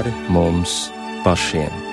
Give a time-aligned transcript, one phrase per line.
[0.00, 0.88] pāri mums
[1.24, 1.89] pašiem.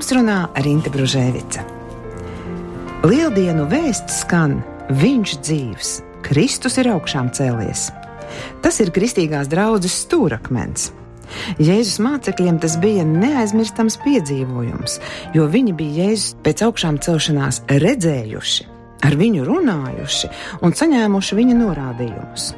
[0.00, 1.60] Jums runā Rīta Brunēvica.
[3.04, 4.62] Lieldienu vēsts skan,
[4.96, 5.90] viņš dzīves,
[6.24, 7.90] Kristus ir augšām cēlies.
[8.64, 10.86] Tas ir kristīgās draudzes stūrakmens.
[11.60, 14.96] Jēzus mācekļiem tas bija neaizmirstams piedzīvojums,
[15.36, 18.68] jo viņi bija Jēzus pēc augšām celšanās redzējuši,
[19.04, 20.32] ar viņu runājuši
[20.64, 22.50] un saņēmuši viņa norādījumus.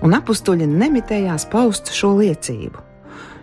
[0.00, 2.80] Un apstuļi nemitējās paust šo liecību.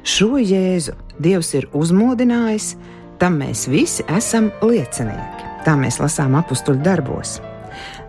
[0.02, 2.74] Šo Jēzu Dievs ir uzmodinājis,
[3.22, 5.52] tam mēs visi esam liecinieki.
[5.66, 7.40] Tā mēs lasām apakstuļu darbos.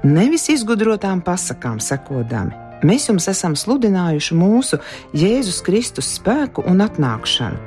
[0.06, 2.54] Nevis izgudrotām pasakām sekodami,
[2.86, 4.78] mēs jums esam sludinājuši mūsu
[5.16, 7.58] Jēzus Kristus spēku un atnākšanu,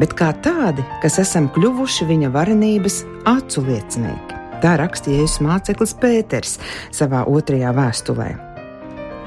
[0.00, 4.42] bet kā tādi, kas esam kļuvuši viņa varenības acu liecinieki.
[4.64, 6.58] Tā rakstīja Jēzus māceklis Pēters
[6.94, 8.34] savā otrajā vēstulē.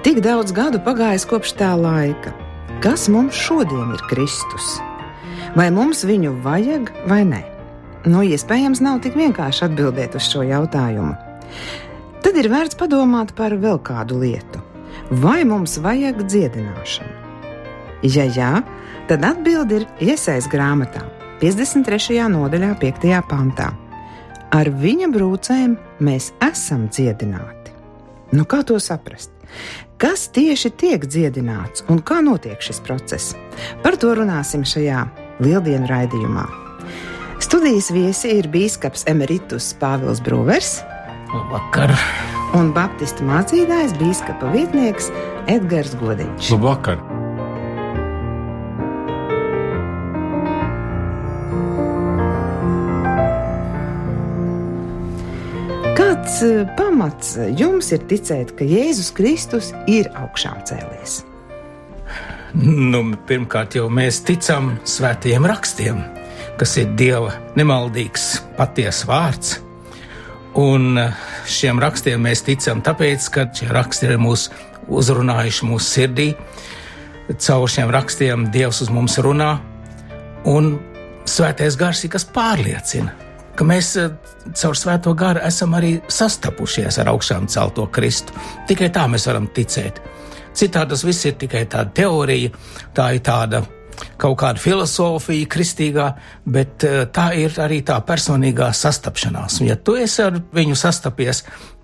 [0.06, 2.32] Tik daudz gadu pagājis kopš tā laika,
[2.80, 4.78] Kas mums šodien ir Kristus?
[5.52, 7.42] Vai mums viņu vajag vai nē?
[8.08, 11.18] Nu, iespējams, nav tik vienkārši atbildēt uz šo jautājumu.
[12.24, 14.62] Tad ir vērts padomāt par vēl kādu lietu.
[15.10, 17.16] Vai mums vajag dziedināšanu?
[18.08, 18.52] Ja jā,
[19.10, 21.02] tad atbildi ir iesaistīta grāmatā,
[21.42, 22.22] 53.
[22.32, 23.10] nodaļā, 5.
[23.28, 23.74] pantā.
[24.56, 27.76] Ar viņa brūcēm mēs esam dziedināti.
[28.32, 29.34] Nu, kā to saprast?
[30.00, 33.36] Kas tieši tiek dziedināts un kā notiek šis process?
[33.84, 35.04] Par to runāsim šajā
[35.44, 36.48] lieldienu raidījumā.
[37.40, 40.82] Studijas viesi ir bīskaps Emeritus Pāvils Brūvers.
[41.32, 41.94] Labvakar!
[42.58, 45.08] Un Baptistu mācītājs bīskapa vietnieks
[45.48, 46.50] Edgars Godiņš.
[46.58, 47.00] Labvakar!
[55.96, 61.22] Kāds eh, pamats jums ir ticēt, ka Jēzus Kristus ir augšām cēlies?
[62.60, 66.02] Nu, pirmkārt, jau mēs ticam svētajiem rakstiem,
[66.60, 68.26] kas ir Dieva nemaldīgs,
[68.58, 69.56] patiesa vārds.
[70.60, 71.16] Un eh,
[71.48, 74.50] šiem rakstiem mēs ticam tāpēc, ka šie raksti ir mūs
[74.90, 76.28] uzrunājuši mūsu sirdī.
[77.30, 79.54] Caur šiem rakstiem Dievs uz mums runā,
[80.50, 80.76] un
[81.30, 83.16] svētais gars ir kas pārliecina
[83.60, 84.14] ka mēs eh,
[84.56, 88.32] caur svēto garu esam arī sastapušies ar augšām celto Kristu.
[88.70, 90.00] Tikai tā mēs varam ticēt.
[90.56, 92.54] Citādi tas viss ir tikai tāda teorija,
[92.96, 93.62] tā ir tāda
[94.20, 96.08] kaut kāda filozofija, kristīgā,
[96.46, 99.60] bet eh, tā ir arī tā personīgā sastapšanās.
[99.62, 101.44] Un, ja tu esi ar viņu sastapies,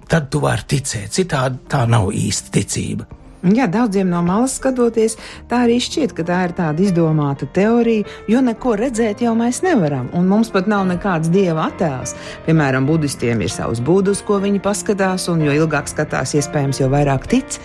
[0.09, 1.13] tad tu vari ticēt.
[1.15, 3.07] Citādi tā nav īsta ticība.
[3.45, 8.39] Jā, daudziem no malas skatoties, tā arī šķiet, ka tā ir tāda izdomāta teorija, jo
[8.41, 12.15] neko redzēt jau mēs nevaram, un mums pat nav nekāds dieva attēls.
[12.47, 17.29] Piemēram, budistiem ir savs būdus, ko viņi paskatās, un jo ilgāk skatās, iespējams, jo vairāk
[17.29, 17.59] tic,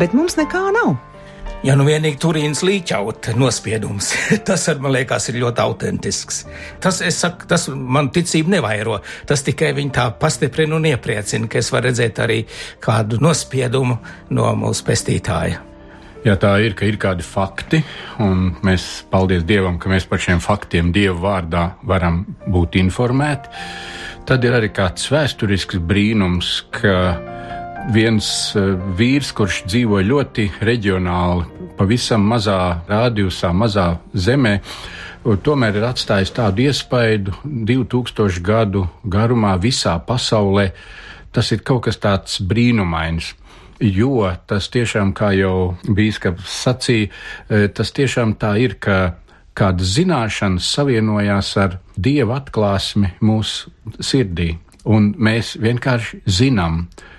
[0.00, 0.96] bet mums nekā nav.
[1.66, 4.12] Ja nu vienīgi turīnas līķaut nospiedums,
[4.46, 6.44] tas man liekas ir ļoti autentisks.
[6.82, 11.72] Tas, saku, tas man ticību nevairo, tas tikai viņu tā pastiprina un iepriecina, ka es
[11.74, 12.44] varu redzēt arī
[12.82, 13.98] kādu nospiedumu
[14.36, 15.64] no mūsu pestītāja.
[16.26, 17.82] Ja tā ir, ka ir kādi fakti,
[18.22, 23.50] un mēs, paldies Dievam, ka mēs par šiem faktiem Dieva vārdā varam būt informēti,
[24.26, 26.94] tad ir arī kāds vēsturisks brīnums, ka
[27.92, 28.26] viens
[28.56, 31.46] eh, vīrs, kurš dzīvo ļoti reģionāli,
[31.78, 34.58] pavisam mazā rādījusā, mazā zemē,
[35.42, 40.70] tomēr ir atstājis tādu iespaidu 2000 gadu garumā visā pasaulē.
[41.34, 43.34] Tas ir kaut kas tāds brīnumains.
[43.82, 47.10] Jo tas tiešām, kā jau bīskaps sacīja,
[47.50, 49.16] eh, tas tiešām tā ir, ka
[49.56, 57.12] kādas zināšanas savienojās ar dieva atklāsmi mūsu sirdī, un mēs vienkārši zinām, uh,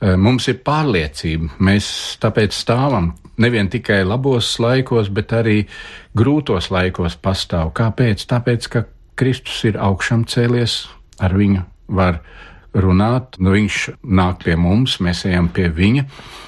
[0.00, 1.88] mums ir pārliecība, mēs
[2.22, 5.62] tāpēc stāvam nevien tikai labos laikos, bet arī
[6.16, 7.72] grūtos laikos pastāv.
[7.76, 8.26] Kāpēc?
[8.30, 8.84] Tāpēc, ka
[9.16, 10.84] Kristus ir augšām cēlies,
[11.20, 11.64] ar viņu
[11.96, 12.20] var
[12.76, 16.04] runāt, nu viņš nāk pie mums, mēs ejam pie viņa.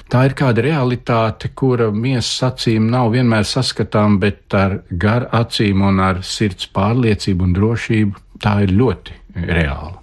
[0.09, 6.01] Tā ir kāda realitāte, kura miesas acīm nav vienmēr saskatām, bet ar gar acīm un
[6.01, 9.17] ar sirds pārliecību un drošību tā ir ļoti
[9.49, 9.97] reāla.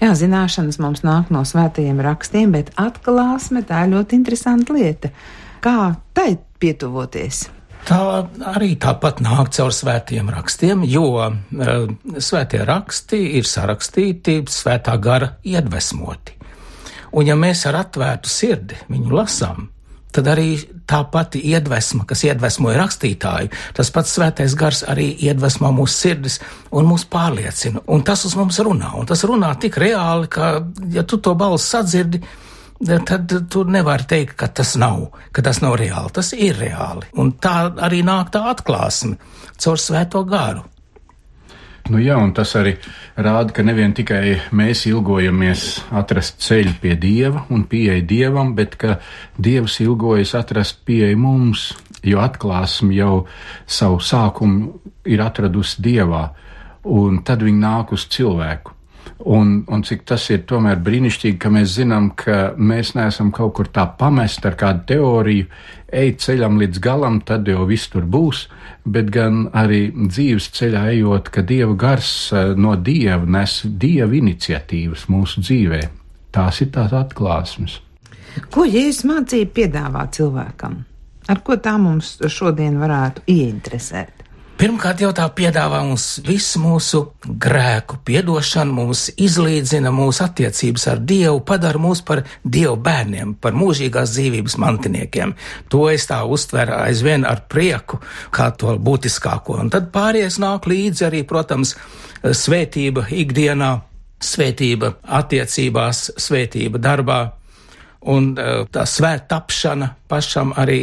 [0.00, 5.12] Jā, zināšanas mums nāk no svētajiem rakstiem, bet atklāsme tā ir ļoti interesanta lieta.
[5.60, 7.48] Kā tai pietuvoties?
[7.88, 8.00] Tā
[8.52, 11.32] arī tāpat nāk caur svētiem rakstiem, jo uh,
[12.20, 16.36] svētie raksti ir sarakstīti svētā gara iedvesmoti.
[17.16, 19.70] Un ja mēs ar atvērtu sirdi viņu lasām,
[20.14, 20.50] tad arī
[20.90, 26.40] tā pati iedvesma, kas iedvesmoja rakstītāju, tas pats svētais gars arī iedvesmo mūsu sirdis
[26.74, 27.84] un mūs pārliecina.
[27.90, 30.52] Un tas uz mums runā, un tas runā tik reāli, ka,
[30.92, 32.22] ja tu to balsi sadzirdi,
[33.06, 36.12] tad tu nevari teikt, ka tas nav, ka tas nav reāli.
[36.16, 37.10] Tas ir reāli.
[37.20, 39.18] Un tā arī nāk tā atklāsme
[39.60, 40.64] caur svēto garu.
[41.90, 42.76] Nu jā, un tas arī
[43.18, 45.64] rāda, ka nevien tikai mēs ilgojamies
[45.98, 49.00] atrast ceļu pie Dieva un pieeja Dievam, bet ka
[49.34, 51.72] Dievs ilgojas atrast pieeja mums,
[52.06, 53.24] jo atklāsme jau
[53.66, 54.70] savu sākumu
[55.10, 56.28] ir atradusi Dievā,
[56.94, 58.79] un tad viņi nāk uz cilvēku.
[59.20, 63.68] Un, un cik tas ir tomēr brīnišķīgi, ka mēs zinām, ka mēs neesam kaut kur
[63.68, 65.48] tā pamest ar kādu teoriju,
[65.92, 68.46] ej ceļam līdz galam, tad jau viss tur būs,
[68.88, 75.04] bet gan arī dzīves ceļā ejot, ka Dieva gars eh, no Dieva nes Dieva iniciatīvas
[75.12, 75.82] mūsu dzīvē.
[76.32, 77.80] Tās ir tās atklāsmes.
[78.54, 80.78] Ko Jēzus mācīja piedāvā cilvēkam?
[81.30, 84.24] Ar ko tā mums šodien varētu ieinteresēt?
[84.60, 91.38] Pirmkārt, jau tā piedāvā mums visu mūsu grēku piedošanu, mūs izlīdzina mūsu attiecības ar Dievu,
[91.48, 95.32] padara mūs par Dievu bērniem, par mūžīgās dzīvības mantiniekiem.
[95.72, 98.02] To es tā uztveru aizvien ar prieku,
[98.36, 99.56] kā to būtiskāko.
[99.64, 101.72] Un tad pāries nāk līdzi arī, protams,
[102.20, 103.70] svētība ikdienā,
[104.20, 107.22] svētība attiecībās, svētība darbā.
[108.12, 110.82] Un eh, tā svēta tapšana pašam arī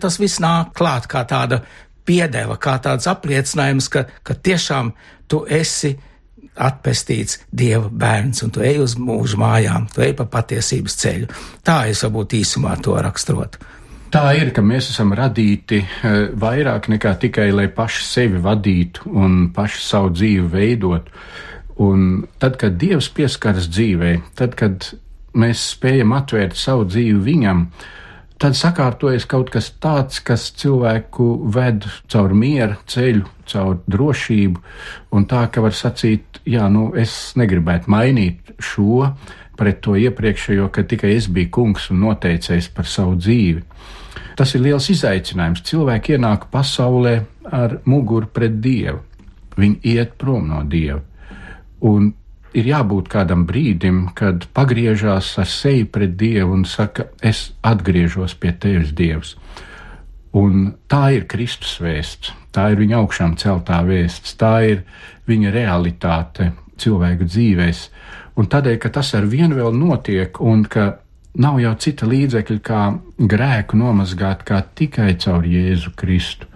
[0.00, 1.62] tas viss nāk klāt kā tāda
[2.08, 4.92] piedeva kā tāds apliecinājums, ka, ka tiešām
[5.28, 5.94] tu esi
[6.58, 11.28] atpestīts Dieva bērns, un tu ej uz mūža mājām, tu ej pa patiesības ceļu.
[11.66, 13.60] Tā es varbūt īsumā to raksturotu.
[14.08, 19.36] Tā ir, ka mēs esam radīti eh, vairāk nekā tikai, lai paši sevi vadītu un
[19.54, 21.12] paši savu dzīvi veidotu.
[21.84, 24.88] Un tad, kad Dievs pieskaras dzīvē, tad, kad
[25.38, 27.98] mēs spējam atvērt savu dzīvi viņam, uh,
[28.38, 34.62] tad sakārtojas kaut kas tāds, kas cilvēku ved caur miera ceļu, caur drošību,
[35.14, 39.10] un tā, ka var sacīt, jā, nu, es negribētu mainīt šo
[39.58, 43.64] pret to iepriekšējo, ka tikai es biju kungs un noteicējis par savu dzīvi.
[44.38, 45.64] Tas ir liels izaicinājums.
[45.66, 47.16] Cilvēki ienāk pasaulē
[47.50, 49.00] ar muguru pret Dievu.
[49.58, 51.00] Viņi iet prom no Dieva.
[51.90, 52.12] Un
[52.56, 58.52] ir jābūt kādam brīdim, kad pagriežās ar seju pret Dievu un saka, es atgriežos pie
[58.52, 59.34] tevis, Dievs.
[60.38, 64.82] Un tā ir Kristus vēsts, tā ir viņa augšām celtā vēsts, tā ir
[65.28, 67.84] viņa realitāte cilvēku dzīvēs.
[68.38, 70.98] Un tādēļ, ka tas ar vienu vēl notiek un ka
[71.42, 72.82] nav jau cita līdzekļa, kā
[73.18, 76.46] grēku nomazgāt, kā tikai caur Jēzu Kristu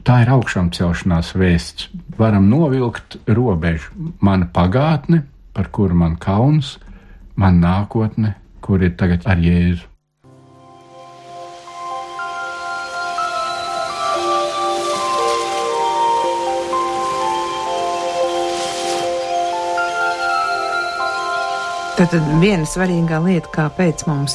[0.00, 1.90] tā ir augšām celšanās vēsts.
[2.18, 3.92] Varam novilkt robežu.
[4.20, 5.22] Mana pagātne,
[5.52, 6.78] par kuru man kauns,
[7.36, 9.91] man nākotne, kur ir tagad ar Jēzu.
[22.02, 24.34] Tad viena svarīgā lieta, kāpēc mums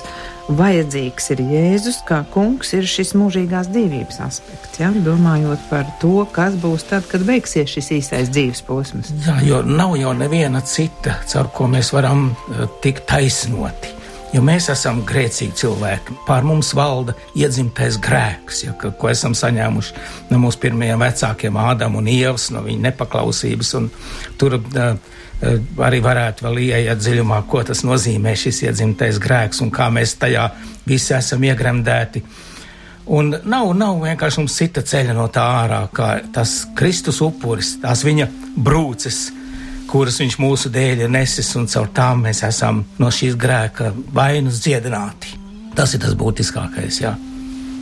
[0.56, 4.80] vajadzīgs ir Jēzus, kā kungs, ir šis mūžīgās dzīvības aspekts.
[4.80, 4.94] Ja?
[5.04, 9.12] Domājot par to, kas būs tad, kad beigsies šis īstais dzīves posms.
[9.26, 13.97] Jā, jo nav jau neviena cita, caur ko mēs varam uh, tikt taisnoti.
[14.34, 19.94] Jo mēs esam grēcīgi cilvēki, pār mums valda iedzimtais grēks, ja, ko, ko esam saņēmuši
[20.34, 23.72] no mūsu pirmajiem vecākiem, Ādama un Ievas, no viņa nepaklausības.
[24.42, 24.98] Tur uh,
[25.88, 30.50] arī varētu vēl ieiet dziļumā, ko tas nozīmē šis iedzimtais grēks un kā mēs tajā
[30.88, 32.24] visi esam iegremdēti.
[33.16, 38.04] Un nav, nav vienkārši mums cita ceļa no tā ārā, kā tas Kristus upuris, tās
[38.04, 38.28] viņa
[38.60, 39.30] brūces,
[39.88, 44.62] kuras viņš mūsu dēļ ir nesis, un caur tām mēs esam no šīs grēka vainas
[44.66, 45.38] dziedināti.
[45.78, 47.16] Tas ir tas būtiskākais, jā.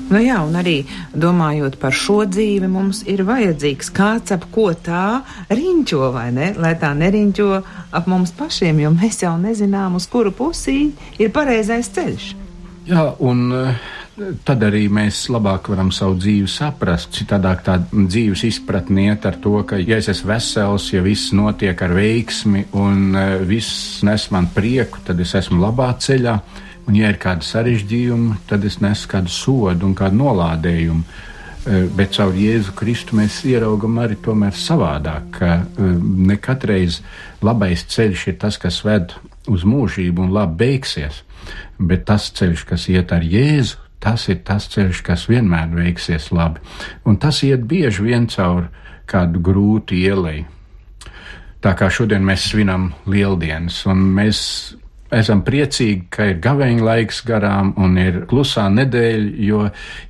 [0.05, 0.83] Nu jā, un arī
[1.17, 6.51] domājot par šo dzīvi, mums ir vajadzīgs kāds, ap ko tā riņķo, vai ne?
[6.62, 7.47] Lai tā neriņķo
[7.97, 12.27] ap mums pašiem, jo mēs jau nezinām, uz kuru pusī ir pareizais ceļš.
[12.85, 13.81] Jā, un eh,
[14.48, 17.12] tad arī mēs labāk varam savu dzīvi saprast.
[17.17, 21.81] Citādāk tā dzīves izpratne iet ar to, ka, ja es esmu vesels, ja viss notiek
[21.84, 26.39] ar veiksmi un eh, viss nes man prieku, tad es esmu labā ceļā.
[26.86, 31.24] Un, ja ir kādi sarežģījumi, tad es nesu kādu sodu un kādu nolādējumu.
[31.98, 37.00] bet caur Jēzu Kristu mēs ieraugam arī tomēr savādāk, ka ne katreiz
[37.41, 39.15] labais ceļš ir tas, kas ved
[39.50, 41.24] uz mūžību un labi beigsies,
[41.79, 46.64] bet tas ceļš, kas iet ar Jēzu, tas ir tas ceļš, kas vienmēr veiksies labi.
[47.06, 48.70] Un tas iet bieži vien caur
[49.10, 50.46] kādu grūtu ielai.
[51.66, 54.40] Tā kā šodien mēs svinam lieldienas, un mēs
[55.14, 59.64] esam priecīgi, ka ir gaveņa laiks garām un ir klusā nedēļa, jo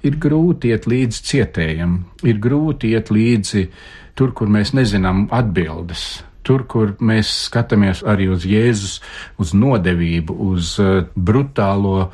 [0.08, 3.66] ir grūti iet līdzi cietējam, ir grūti iet līdzi
[4.16, 6.24] tur, kur mēs nezinām atbildes.
[6.46, 9.00] Tur, kur mēs skatāmies arī uz Jēzus,
[9.42, 12.12] uz nodevību, uz uh, brutālo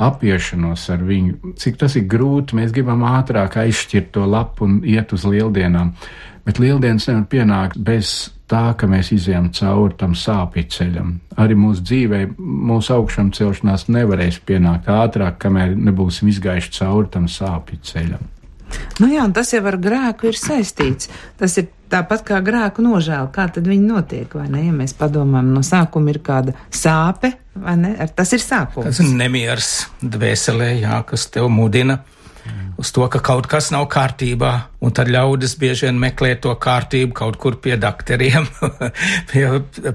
[0.00, 5.12] apiešanos ar viņu, cik tas ir grūti, mēs gribam ātrāk aizšķirt to lapu un iet
[5.12, 5.92] uz lieldienām.
[6.42, 11.12] Bet lieldienas nevar pienākt bez tā, ka mēs izējām cauri tam sāpju ceļam.
[11.38, 17.78] Arī mūsu dzīvē, mūsu augšām celšanās nevarēs pienākt ātrāk, kamēr nebūsim izgājuši cauri tam sāpju
[17.92, 18.30] ceļam.
[19.00, 21.10] Nu jā, tas jau ar grēku ir saistīts.
[21.38, 23.28] Tas ir tāpat kā grēku nožēla.
[23.34, 24.64] Kā tad viņi notiek, vai ne?
[24.66, 27.92] Ja mēs padomājam, no sākuma ir kāda sāpe, vai ne?
[28.00, 28.88] Ar tas ir sākums.
[28.88, 29.70] Tas ir nemiers
[30.02, 32.00] dvēselē, jā, kas tev mudina
[32.82, 37.14] uz to, ka kaut kas nav kārtībā, un tad ļaudis bieži vien meklē to kārtību
[37.16, 38.48] kaut kur pie doktoriem,
[39.30, 39.44] pie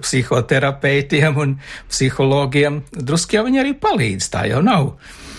[0.06, 1.56] psihoterapeitiem un
[1.90, 2.84] psihologiem.
[2.94, 4.94] Drusku jau viņi arī palīdz, tā jau nav.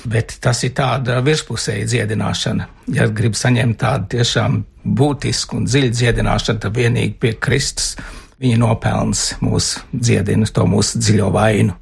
[0.09, 2.69] Bet tas ir tāda virspusēja dziedināšana.
[2.97, 4.63] Ja grib saņemt tādu tiešām
[4.99, 7.97] būtisku un dziļu dziedināšanu, tad vienīgi pie Kristus
[8.41, 11.77] viņa nopelns mūs dziedina to mūsu dziļo vainu.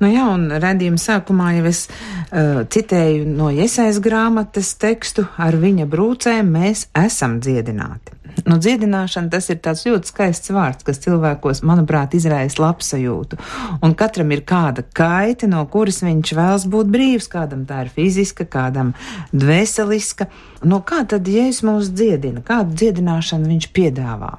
[0.00, 5.84] Nu jā, un redzījuma sākumā jau es uh, citēju no Iesaijas grāmatas tekstu, ar viņa
[5.92, 8.16] brūcēm mēs esam dziedināti.
[8.46, 13.38] Nu, dziedināšana tas ir tāds ļoti skaists vārds, kas cilvēkos, manuprāt, izraisa labsajūtu.
[13.86, 18.46] Un katram ir kāda kaita, no kuras viņš vēlas būt brīvs, kādam tā ir fiziska,
[18.50, 18.94] kādam
[19.32, 20.30] dvēseliska.
[20.68, 22.44] No kā tad Jēzus mūs dziedina?
[22.46, 24.38] Kādu dziedināšanu viņš piedāvā?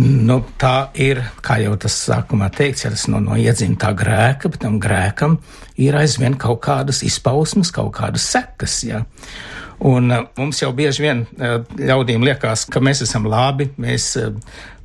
[0.00, 4.62] Nu, tā ir, kā jau tas sākumā teikts, ja tas no, no iedzimtā grēka, bet
[4.64, 5.36] tam grēkam
[5.80, 8.78] ir aizvien kaut kādas izpausmes, kaut kādas sekas.
[8.88, 9.02] Ja?
[9.82, 14.30] Un uh, mums jau bieži vien uh, ļaudīm liekas, ka mēs esam labi, mēs uh,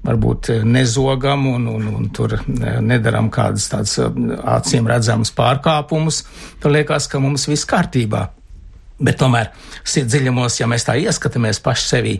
[0.08, 6.22] varbūt nezogam un, un, un tur nedaram kādas tādas acīm redzamas pārkāpumus.
[6.64, 8.28] Tad liekas, ka mums viss kārtībā.
[8.98, 9.52] Bet tomēr
[9.86, 12.14] sirdsdziļumos, ja mēs tā ieskatāmies paši sevī,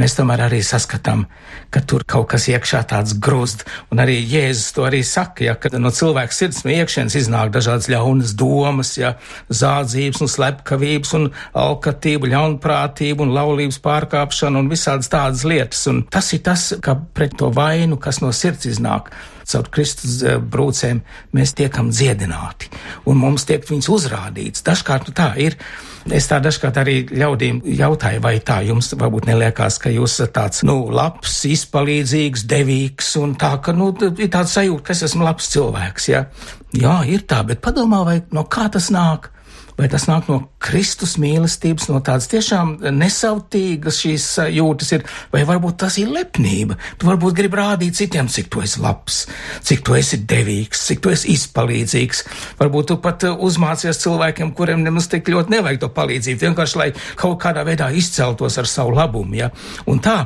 [0.00, 1.28] mēs tomēr arī saskatām,
[1.70, 3.62] ka tur kaut kas iekšā tāds grūst.
[3.94, 7.86] Un arī Jēzus to arī saka, ja, ka no cilvēka sirds no iekšienes iznāk dažādas
[7.92, 9.14] ļaunas domas, ja,
[9.46, 11.28] zādzības un slepkavības un
[11.62, 15.86] alkatība, ļaunprātība un laulības pārkāpšana un visādas tādas lietas.
[15.92, 19.14] Un tas ir tas, ka pret to vainu, kas no sirds iznāk,
[19.48, 21.02] caur Kristus eh, brūcēm
[21.36, 22.70] mēs tiekam dziedināti,
[23.10, 24.64] un mums tiek viņas uzrādīts.
[24.66, 25.58] Dažkārt nu, tā ir.
[26.12, 30.64] Es tā dažkārt arī ļaudīm jautāju, vai tā jums varbūt neliekās, ka jūs esat tāds,
[30.68, 35.48] nu, labs, izpalīdzīgs, devīgs, un tā, ka, nu, ir tāds sajūta, ka es esmu labs
[35.54, 36.26] cilvēks, jā.
[36.76, 39.30] Jā, ir tā, bet padomā, vai no kā tas nāk?
[39.78, 45.80] Vai tas nāk no Kristus mīlestības, no tādas tiešām nesautīgas šīs jūtas ir, vai varbūt
[45.84, 46.78] tas ir lepnība.
[46.98, 49.24] Tu varbūt gribi rādīt citiem, cik tu esi labs,
[49.66, 52.24] cik tu esi devīgs, cik tu esi izpalīdzīgs.
[52.60, 56.90] Varbūt tu pat uzmācies cilvēkiem, kuriem nemaz tik ļoti nevajag to palīdzību, vienkārši lai
[57.20, 59.50] kaut kādā veidā izceltos ar savu labumu, ja?
[59.90, 60.18] Un tā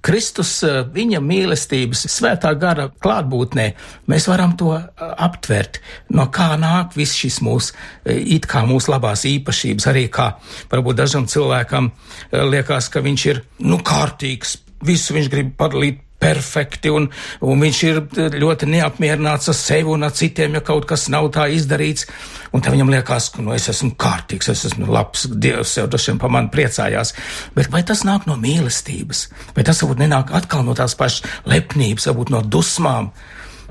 [0.00, 3.66] Kristus, eh, viņa mīlestības, svētā gara klātbūtnē,
[4.08, 5.80] mēs varam to eh, aptvert,
[6.16, 10.32] no kā nāk viss šis mūsu, eh, it kā mūsu labās īpašības, arī kā
[10.72, 11.90] varbūt dažam cilvēkam
[12.32, 17.08] liekas, ka viņš ir, nu, kārtīgs, visu viņš grib padalīt perfekti, un,
[17.40, 18.00] un viņš ir
[18.40, 22.06] ļoti neapmierināts ar sevi un ar citiem, ja kaut kas nav tā izdarīts.
[22.52, 26.18] Un tad viņam liekas, ka nu, es esmu kārtīgs, es esmu labs, Dievs jau dažiem
[26.20, 27.14] pa mani priecājās.
[27.56, 29.28] Bet vai tas nāk no mīlestības?
[29.56, 33.12] Vai tas varbūt nenāk atkal no tās pašas lepnības, varbūt no dusmām,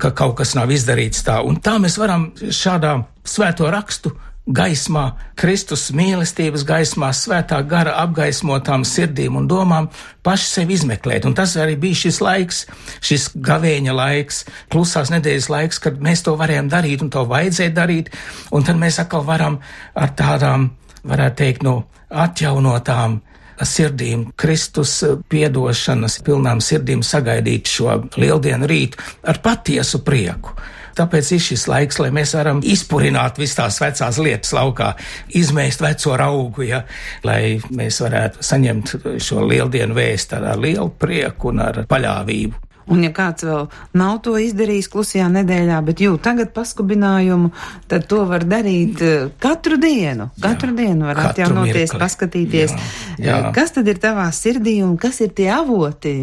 [0.00, 1.38] ka kaut kas nav izdarīts tā?
[1.44, 2.96] Un tā mēs varam šādā
[3.28, 4.16] svēto rakstu
[4.54, 5.04] gaismā,
[5.38, 9.88] Kristus mīlestības gaismā, svētā gara apgaismotām sirdīm un domām
[10.26, 11.26] paši sevi izmeklēt.
[11.28, 12.64] Un tas arī bija šis laiks,
[13.04, 18.12] šis gavēņa laiks, klusās nedēļas laiks, kad mēs to varējām darīt un to vajadzēja darīt.
[18.50, 19.60] Un tad mēs atkal varam
[19.94, 20.70] ar tādām,
[21.06, 23.20] varētu teikt, no atjaunotām
[23.66, 30.56] sirdīm, Kristus piedošanas pilnām sirdīm sagaidīt šo lieldienu rītu ar patiesu prieku.
[30.98, 34.94] Tāpēc ir šis laiks, lai mēs varam izpurināt visas tās vecās lietas laukā,
[35.40, 36.82] izmēst veco augu, ja,
[37.26, 42.69] lai mēs varētu saņemt šo lieldienu vēstu ar lielu prieku un ar paļāvību.
[42.90, 43.68] Un ja kāds vēl
[43.98, 47.52] nav to izdarījis klusajā nedēļā, bet jūt tagad paskubinājumu,
[47.90, 50.30] tad to var darīt eh, katru dienu.
[50.42, 52.00] Katru jā, dienu var atjaunoties, mirkli.
[52.02, 53.38] paskatīties, jā, jā.
[53.38, 56.14] Eh, kas tad ir tavā sirdī un kas ir tie avoti,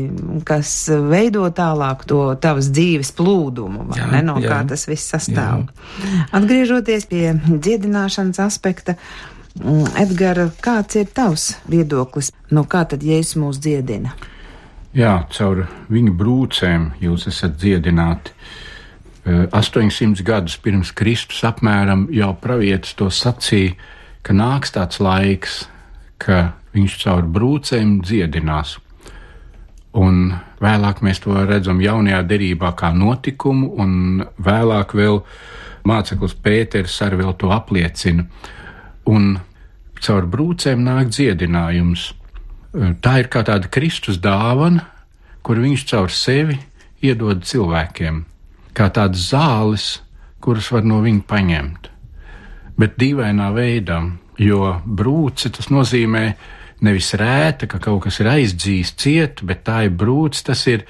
[0.47, 0.73] kas
[1.07, 5.67] veido tālāk to tavas dzīves plūdumu, vai jā, ne, no jā, kā tas viss sastāv.
[6.03, 6.27] Jā.
[6.37, 8.97] Atgriežoties pie dziedināšanas aspekta.
[9.57, 12.33] Mm, Edgara, kāds ir tavs viedoklis?
[12.53, 14.13] No kā tad Jēzus mūs dziedina?
[14.97, 18.31] Jā, caur viņu brūcēm jūs esat dziedināti.
[19.27, 23.75] 800 gadus pirms Kristus apmēram jau pravietis to sacīja,
[24.25, 25.59] ka nāks tāds laiks,
[26.17, 28.79] ka viņš caur brūcēm dziedinās.
[30.01, 30.33] Un
[30.65, 35.21] vēlāk mēs to redzam jaunajā derībā kā notikumu, un vēlāk vēl
[35.85, 38.25] māceklis Pēters arī to apliecina.
[39.05, 39.35] Un
[40.01, 42.15] caur brūcēm nāk dziedinājums.
[42.75, 44.83] Tā ir kā tāda Kristus dāvana,
[45.41, 46.57] kur viņš caur sevi
[47.03, 48.23] iedod cilvēkiem,
[48.75, 49.85] kā tādas zāles,
[50.43, 51.89] kuras var no viņa paņemt.
[52.77, 54.01] Bet dīvainā veidā,
[54.37, 56.25] jo brūce tas nozīmē
[56.85, 60.83] nevis rēta, ka kaut kas ir aizdzīs ciet, bet tā ir brūce, tas ir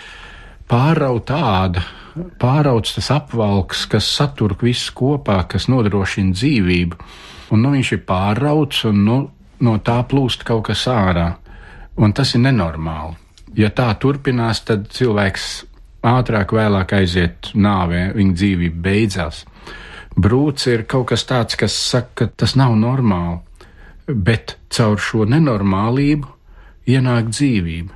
[0.68, 1.86] pārauta āda,
[2.42, 7.00] pārauts tas apvalks, kas satur visu kopā, kas nodrošina dzīvību.
[7.56, 9.18] Un nu, viņš ir pārauts, un nu,
[9.64, 11.38] no tā plūst kaut kas ārā.
[11.98, 13.16] Un tas ir nenormāli.
[13.58, 15.48] Ja tā turpinās, tad cilvēks
[16.06, 19.44] ātrāk, vēlāk aiziet nāvē, viņa dzīvība beidzās.
[20.18, 23.40] Brūce ir kaut kas tāds, kas saka, ka tas nav normāli,
[24.08, 26.30] bet caur šo nenormālību
[26.90, 27.94] ienāk dzīvība.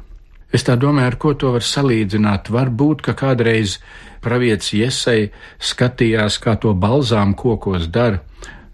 [0.51, 2.50] Es tā domāju, ar ko to var salīdzināt.
[2.51, 3.77] Varbūt, ka kādreiz
[4.24, 5.31] pravietis Iesai
[5.63, 8.20] skatījās, kā to balzām kokos dara,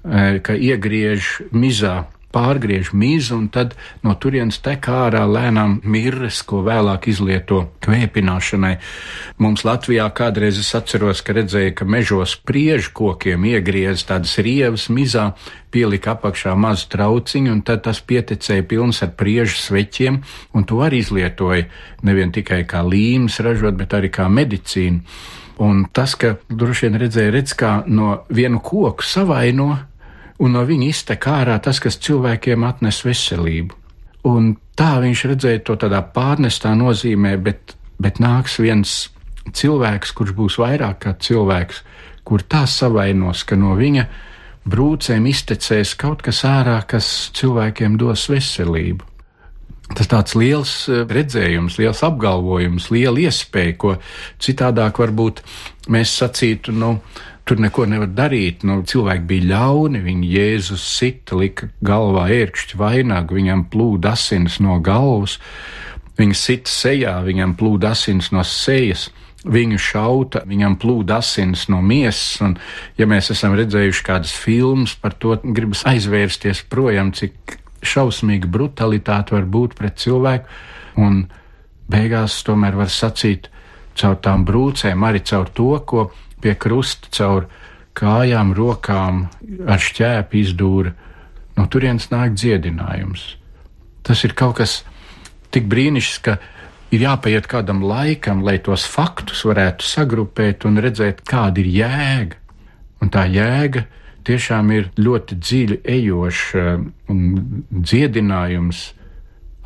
[0.04, 2.08] eh, ka iegriež mizā
[2.38, 3.74] pārgriež mizu, un tad
[4.06, 8.76] no turienes tek ārā lēnām mirres, ko vēlāk izlieto kvēpināšanai.
[9.42, 15.32] Mums Latvijā kādreiz es atceros, ka redzēju, ka mežos priežu kokiem iegriez tādas rievas mizā,
[15.74, 20.22] pielika apakšā mazu trauciņu, un tad tas pieticēja pilns ar priežu sveķiem,
[20.54, 21.68] un to arī izlietoja
[22.08, 25.04] nevien tikai kā līmes ražot, bet arī kā medicīnu.
[25.66, 29.72] Un tas, ka droši vien redzēja, redz, kā no vienu koku savaino,
[30.44, 33.76] un no viņa iztek ārā tas, kas cilvēkiem atnes veselību.
[34.28, 38.96] Un tā viņš redzēja to tādā pārnestā nozīmē, bet, bet nāks viens
[39.56, 41.84] cilvēks, kurš būs vairāk kā cilvēks,
[42.28, 44.08] kur tā savainos, ka no viņa
[44.68, 49.06] brūcēm iztecēs kaut kas ārā, kas cilvēkiem dos veselību.
[49.96, 53.94] Tas tāds liels eh, redzējums, liels apgalvojums, liela iespēja, ko
[54.44, 55.40] citādāk varbūt
[55.94, 56.98] mēs sacītu, nu,
[57.48, 58.66] tur neko nevar darīt.
[58.68, 64.80] Nu, cilvēki bija ļauni, viņi Jēzus sita, lika galvā ērkšķi vainagu, viņam plūda asins no
[64.84, 65.38] galvas,
[66.20, 69.10] viņa sita sejā, viņam plūda asins no sejas.
[69.48, 72.56] Viņu šauta, viņam plūda asins no miesas, un,
[72.98, 77.56] ja mēs esam redzējuši kādas filmas par to, gribas aizvērsties projām, cik
[77.86, 80.50] šausmīga brutalitāte var būt pret cilvēku,
[81.00, 81.22] un
[81.88, 83.48] beigās tomēr var sacīt
[83.98, 86.10] caur tām brūcēm, arī caur to, ko
[86.42, 87.48] pie krusta caur
[87.98, 89.26] kājām, rokām
[89.68, 90.94] ar šķēpu izdūra.
[91.58, 93.24] No turienes nāk dziedinājums.
[94.06, 94.84] Tas ir kaut kas
[95.52, 96.38] tik brīnišķīgs, ka
[96.94, 102.44] ir jāpaiet kādam laikam, lai tos faktus varētu sagrupēt un redzēt, kāda ir jēga.
[103.02, 103.84] Un tā jēga
[104.28, 106.64] tiešām ir ļoti dziļi ejoša
[107.12, 107.20] un
[107.72, 108.84] dziedinājums,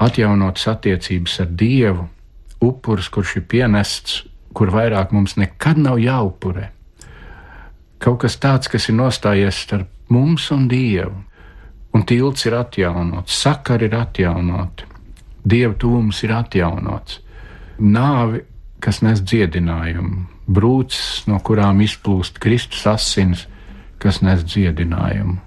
[0.01, 2.07] atjaunotas attiecības ar Dievu,
[2.61, 4.21] upuris, kurš ir pienests
[4.53, 6.69] kur vairāk mums nekad nav jāupurē.
[8.01, 11.13] Kaut kas tāds, kas ir nostājies starp mums un Dievu,
[11.93, 14.87] un tilts ir atjaunots, sakari ir atjaunoti,
[15.41, 17.19] Dieva tūms ir atjaunots,
[17.79, 18.43] nāvi,
[18.81, 23.45] kas nes dziedinājumu, brūces, no kurām izplūst Kristus asins,
[24.01, 25.37] kas nes dziedinājumu.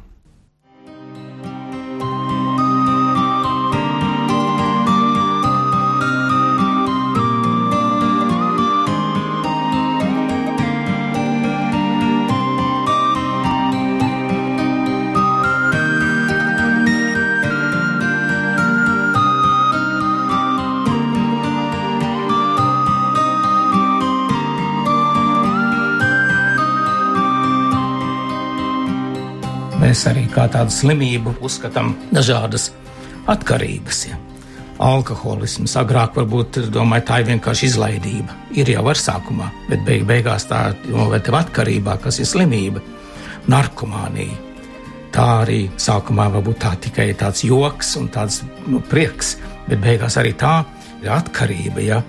[29.85, 32.71] Mēs arī kā tādu slimību uzskatām dažādas
[33.31, 34.07] atkarības.
[34.09, 34.21] Ja.
[34.85, 38.35] Alkoholisms agrāk varbūt domāju, tā ir vienkārši izlaidība.
[38.59, 42.83] Ir jau ar sākumā, bet beig beigās tā noved tev atkarībā, kas ir slimība,
[43.51, 44.41] narkomānija.
[45.15, 49.37] Tā arī sākumā varbūt tā tikai tāds joks un tāds nu, prieks,
[49.69, 50.57] bet beigās arī tā
[51.05, 51.85] ir atkarība.
[51.85, 52.01] Ja?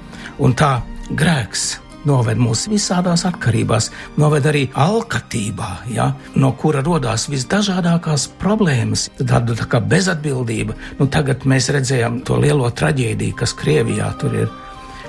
[0.41, 0.79] Un tā
[1.13, 3.91] grēks noved mūs visādās atkarībās,
[4.21, 10.77] noved arī alkatībā, ja, no kura radās visdažādākās problēmas, tāda tā kā bezatbildība.
[10.99, 14.53] Nu, tagad mēs redzējām to lielo traģēdiju, kas Krievijā tur ir.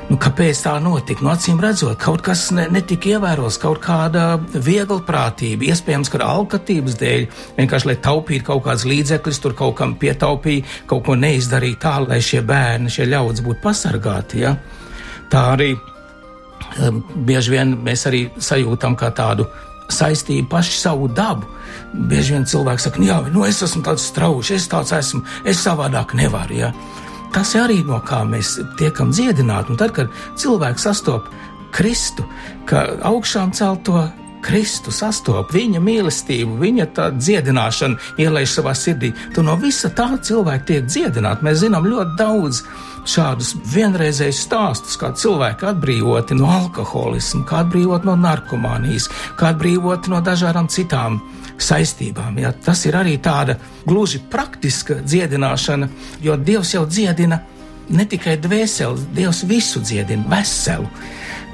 [0.06, 1.24] Nu, kāpēc tā notika?
[1.24, 7.26] Nu, acīm redzot, kaut kas ne, netika ievērots, kaut kāda vieglprātība, iespējams, ka alkatības dēļ,
[7.56, 12.20] vienkārši lai taupītu kaut kādas līdzekļus, tur kaut kam pietaupīja, kaut ko neizdarīja tā, lai
[12.22, 14.44] šie bērni, šie ļaudis būtu pasargāti.
[14.46, 14.54] Ja?
[15.32, 15.72] Tā arī
[17.26, 19.46] bieži vien mēs arī sajūtam kā tādu
[19.92, 21.46] saistību paši savu dabu.
[22.10, 26.16] Bieži vien cilvēks saka, jā, nu es esmu tāds strauji, es tāds esmu, es savādāk
[26.18, 26.58] nevaru.
[26.58, 26.72] Ja?
[27.34, 29.72] Tas ir arī no kā mēs tiekam dziedināti.
[29.72, 31.44] Un tad, kad cilvēks sastopas
[31.76, 32.24] Kristu,
[32.64, 34.06] ka augšām celto
[34.46, 36.86] Kristu sastop viņa mīlestību, viņa
[37.18, 41.42] dziedināšanu, ielaiž savā sirdī, tad no visa tā cilvēka tiek dziedināta.
[41.42, 42.62] Mēs zinām ļoti daudz
[43.06, 50.22] šādus vienreizējus stāstus, kā cilvēki atbrīvoti no alkoholisma, kā atbrīvoti no narkomānijas, kā atbrīvoti no
[50.24, 51.20] dažādām citām
[51.58, 52.38] saistībām.
[52.42, 52.52] Ja?
[52.52, 55.90] Tas ir arī tāda gluži praktiska dziedināšana,
[56.22, 57.40] jo Dievs jau dziedina
[57.88, 60.90] ne tikai dvēseli, Dievs visu dziedina, veselu.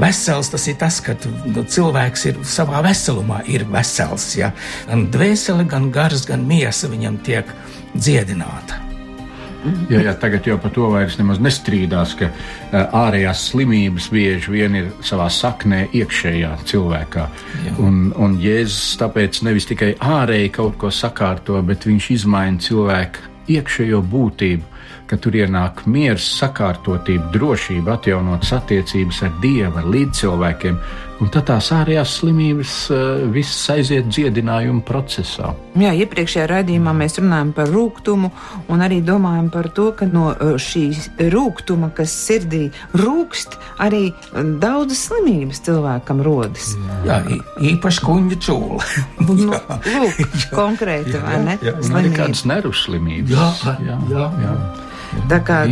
[0.00, 4.30] Vesels tas ir tas, ka nu, cilvēks ir savā veselumā, ir vesels.
[4.38, 4.52] Ja?
[4.88, 7.52] Gan dvēsele, gan gars, gan miesa viņam tiek
[7.92, 8.80] dziedināta.
[9.86, 14.74] Jā, jā, tagad jau par to vairs nemaz nestrīdās, ka uh, ārējās slimības bieži vien
[14.80, 17.28] ir savā saknē iekšējā cilvēkā.
[17.68, 17.74] Jā.
[17.84, 24.02] Un, un Jēzus tāpēc nevis tikai ārēji kaut ko sakārto, bet viņš izmaina cilvēku iekšējo
[24.10, 24.71] būtību
[25.12, 30.78] ka tur ienāk miers, sakārtotība, drošība, atjaunotas attiecības ar Dievu, ar līdzcilvēkiem,
[31.20, 33.02] un tad tās ārējās slimības uh,
[33.34, 35.50] viss aiziet dziedinājuma procesā.
[35.76, 38.30] Jā, iepriekšējā raidījumā mēs runājam par rūkumu,
[38.72, 42.64] un arī domājam par to, ka no eh, šīs rūkuma, kas sirdī
[42.96, 44.06] rūkst, arī
[44.62, 46.72] daudzas slimības cilvēkam rodas.
[47.04, 47.20] Jā,
[47.72, 48.80] īpaši kuņģa čūla.
[49.28, 50.22] nu, lūk,
[50.56, 51.58] konkrēti, vai ne?
[51.60, 51.92] Jā, jā.
[52.00, 53.36] Arī kādas nervu slimības.
[53.36, 54.30] Jā, jā, jā.
[54.46, 54.56] jā.
[55.30, 55.62] Tā kā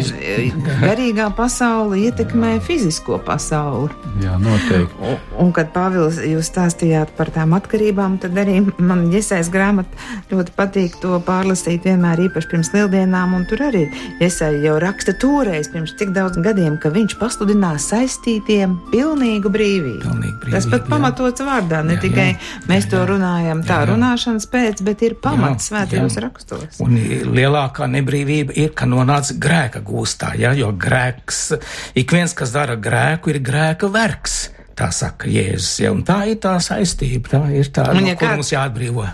[0.80, 3.90] garīgā pasaule ietekmē fizisko pasauli.
[4.20, 4.96] Jā, noteikti.
[5.04, 9.88] Un, un kad Pāvils jūs stāstījāt par tām atkarībām, tad arī man iesais grāmata
[10.32, 13.86] ļoti patīk to pārlasīt vienmēr īpaši pirms lieldienām, un tur arī
[14.22, 20.04] iesai jau raksta toreiz pirms tik daudz gadiem, ka viņš pasludinās saistītiem pilnīgu brīvību.
[20.04, 20.90] Pilnīgi brīvību Tas pat jā.
[20.90, 22.38] pamatots vārdā, ne jā, tikai jā,
[22.70, 23.90] mēs jā, to runājam tā jā, jā.
[23.94, 26.80] runāšanas pēc, bet ir pamats svētajos rakstos.
[26.84, 26.96] Un
[27.36, 31.54] lielākā nebrīvība ir, ka nonāca tāds grēka gūstā, ja, jo grēks,
[31.94, 34.50] ik viens, kas dara grēku, ir grēka vergs.
[34.80, 38.16] Tā saka Jēzus, ja, un tā ir tā saistība, tā ir tā, un, ja no,
[38.16, 39.04] kāds, mums jāatbrīvo.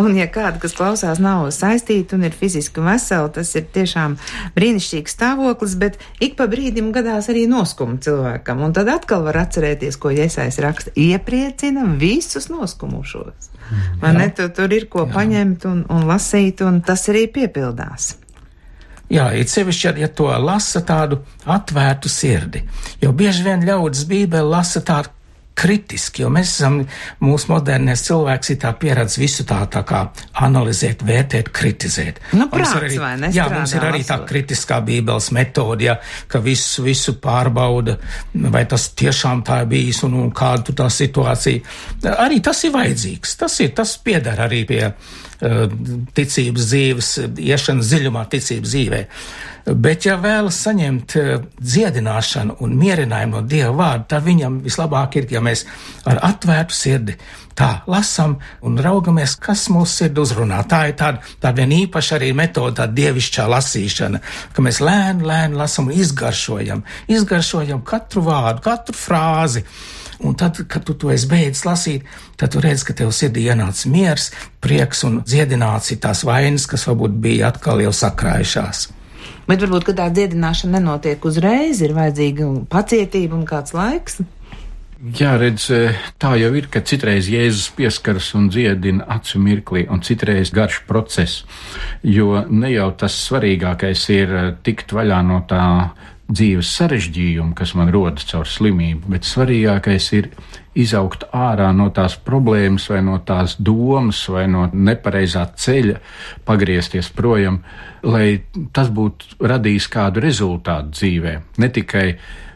[0.00, 4.14] Un, ja kāda, kas klausās, nav saistīta un ir fiziski vesela, tas ir tiešām
[4.56, 10.00] brīnišķīgs stāvoklis, bet ik pa brīdim gadās arī noskuma cilvēkam, un tad atkal var atcerēties,
[10.00, 13.52] ko Jēzus raksta, iepriecina visus noskumušos.
[14.00, 15.12] Vai ne, tu, tur ir ko Jā.
[15.12, 18.14] paņemt un, un lasīt, un tas arī piepildās.
[19.12, 22.62] Jā, it sevišķi, ja to lasa tādu atvērtu sirdi,
[23.02, 25.12] jo bieži vien ļaudis Bībeli lasa tādu
[25.58, 26.78] kritiski, jo mēs esam,
[27.22, 30.00] mūsu modernais cilvēks ir tā pieradis visu tā, tā kā
[30.46, 32.20] analizēt, vērtēt, kritizēt.
[32.38, 32.96] Nu, prāts, arī,
[33.34, 35.98] jā, mums ir arī tā kritiskā bībeles metode, ja,
[36.32, 37.98] ka visu, visu pārbauda,
[38.32, 41.76] vai tas tiešām tā ir bijis un, un kāda tā situācija.
[42.16, 44.86] Arī tas ir vajadzīgs, tas ir, tas piedara arī pie
[45.42, 49.00] ticības dzīves, iešanas dziļumā ticības dzīvē.
[49.62, 55.28] Bet, ja vēlas saņemt uh, dziedināšanu un mierinājumu no Dieva vārda, tad viņam vislabāk ir,
[55.30, 55.62] ja mēs
[56.10, 57.16] ar atvērtu sirdi
[57.58, 60.62] tā lasām un raugamies, kas mūsu sirdi uzrunā.
[60.68, 64.22] Tā ir tāda, tāda viena īpaša arī metode, tāda dievišķā lasīšana,
[64.56, 69.66] ka mēs lēni, lēni lasām un izgaršojam, izgaršojam katru vārdu, katru frāzi.
[70.22, 73.90] Un tad, kad tu to esi beidzis lasīt, tad tu redz, ka tev sirdī ienāca
[73.90, 74.30] miers,
[74.62, 78.86] prieks un dziedināts ir tās vainas, kas varbūt bija atkal jau sakrājušās.
[79.48, 84.22] Bet varbūt, ka tā dziedināšana nenotiek uzreiz, ir vajadzīga pacietība un kāds laiks.
[85.02, 89.98] Jā, redz, e, tā jau ir, ka citreiz Jēzus pieskaras un dziedina acu mirklī, un
[90.06, 91.40] citreiz garš process.
[92.06, 95.64] Jo ne jau tas svarīgākais ir e, tikt vaļā no tā
[96.30, 100.28] dzīves sarežģījuma, kas man rodas caur slimību, bet svarīgākais ir
[100.78, 105.98] izaugt ārā no tās problēmas, vai no tās domas, vai no nepareizā ceļa,
[106.48, 107.60] pagriezties projām,
[108.06, 111.34] lai tas būtu radījis kādu rezultātu dzīvē.
[111.60, 112.06] Ne tikai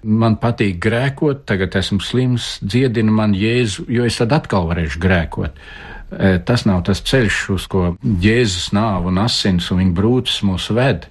[0.06, 5.60] man patīk grēkot, tagad esmu slims, dziedina man Jēzu, jo es tad atkal varēšu grēkot.
[6.06, 7.88] E, tas nav tas ceļš, uz ko
[8.22, 11.08] Jēzus nāva un asins un viņa brūces mūs ved.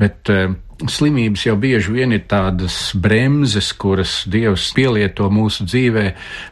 [0.00, 0.48] Bet e,
[0.90, 6.04] slimības jau bieži vien ir tādas bremzes, kuras Dievs pielieto mūsu dzīvē,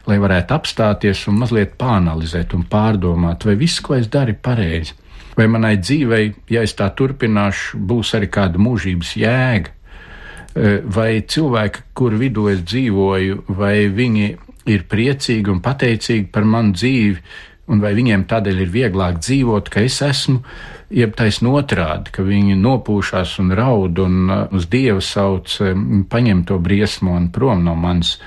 [0.09, 4.95] lai varētu apstāties un mazliet pāanalizēt un pārdomāt, vai viss, ko es daru, ir pareizi.
[5.37, 11.87] Vai manai dzīvei, ja es tā turpināšu, būs arī kāda mūžības jēga, e, vai cilvēki,
[11.97, 14.27] kur vidū es dzīvoju, vai viņi
[14.69, 17.17] ir priecīgi un pateicīgi par manu dzīvi,
[17.73, 20.43] un vai viņiem tādēļ ir vieglāk dzīvot, ka es esmu,
[20.93, 26.45] jeb taisn otrādi, ka viņi nopūšās un raud un uh, uz Dievu sauc, um, paņem
[26.49, 28.17] to briesmu un prom no manis.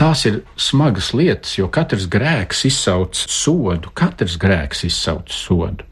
[0.00, 5.86] Tās ir smagas lietas, jo katrs grēks izsauc sodu, katrs grēks izsauc sodu.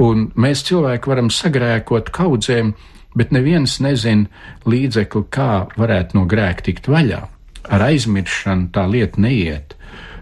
[0.00, 2.72] Un mēs cilvēki varam sagrēkot kaudzēm,
[3.18, 4.30] bet neviens nezina
[4.70, 7.20] līdzekli, kā varētu no grēka tikt vaļā.
[7.70, 9.74] Ar aizmiršanu tā lieta neiet.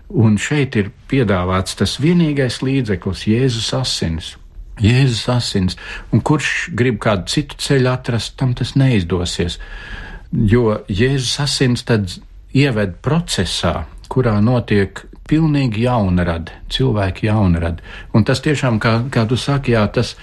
[0.09, 4.35] Un šeit ir piedāvāts tas vienīgais līdzeklis, Jēzus asins.
[4.83, 5.77] Jēzus asins,
[6.12, 9.59] un kurš grib kādu citu ceļu atrast, tam tas neizdosies.
[10.33, 12.11] Jo Jēzus asins tad
[12.57, 17.85] ieved procesā, kurā notiek pilnīgi jaunradi, cilvēki jaunradi.
[18.17, 20.14] Un tas tiešām, kā, kā tu saki, jā, tas,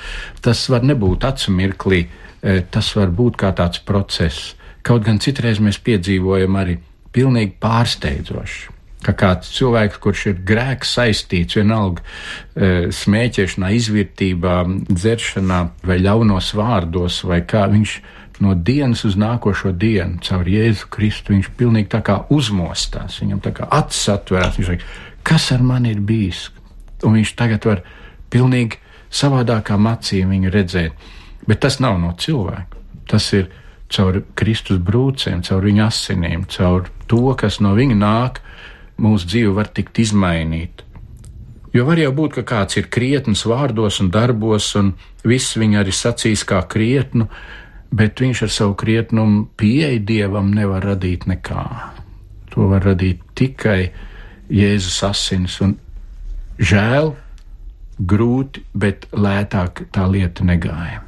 [0.42, 2.06] tas var nebūt acu mirklī,
[2.42, 4.54] e, tas var būt kā tāds process.
[4.86, 6.80] Kaut gan citreiz mēs piedzīvojam arī
[7.14, 8.75] pilnīgi pārsteidzoši
[9.06, 14.58] ka kāds cilvēks, kurš ir grēks saistīts, vienalga e, smēķēšanā, izvērtībā,
[14.90, 17.98] dzeršanā vai ļaunos vārdos, vai kā viņš
[18.44, 23.54] no dienas uz nākošo dienu caur Jēzu Kristu, viņš pilnīgi tā kā uzmostās, viņam tā
[23.56, 26.50] kā acis atvērās, viņš saka, kas ar mani ir bijis?
[27.06, 27.84] Un viņš tagad var
[28.34, 28.82] pilnīgi
[29.14, 31.06] savādākām acīm viņu redzēt.
[31.46, 32.82] Bet tas nav no cilvēka.
[33.12, 33.52] Tas ir
[33.94, 38.42] caur Kristus brūcēm, caur viņa asinīm, caur to, kas no viņa nāk,
[39.02, 40.86] mūsu dzīve var tikt izmainīta.
[41.76, 44.94] Jo var jau būt, ka kāds ir krietns vārdos un darbos, un
[45.28, 47.28] viss viņu arī sacīs kā krietnu,
[47.92, 51.66] bet viņš ar savu krietnumu pieeja dievam nevar radīt nekā.
[52.54, 53.92] To var radīt tikai
[54.48, 55.76] Jēzus asins, un
[56.60, 57.12] žēl,
[58.00, 61.02] grūti, bet lētāk tā lieta negāja.